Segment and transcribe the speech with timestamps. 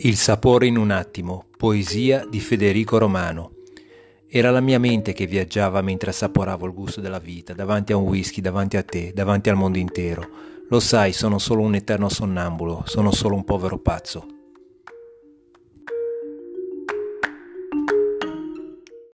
[0.00, 3.50] Il sapore in un attimo, poesia di Federico Romano.
[4.28, 8.04] Era la mia mente che viaggiava mentre assaporavo il gusto della vita, davanti a un
[8.04, 10.28] whisky, davanti a te, davanti al mondo intero.
[10.68, 14.37] Lo sai, sono solo un eterno sonnambulo, sono solo un povero pazzo.